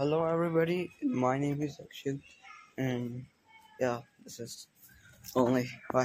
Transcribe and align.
hello 0.00 0.24
everybody. 0.24 0.90
My 1.02 1.36
name 1.36 1.60
is 1.60 1.78
Akshay, 1.78 2.16
and 2.78 3.22
yeah, 3.78 4.00
this 4.24 4.40
is 4.40 4.68
only 5.36 5.68
bye. 5.92 5.98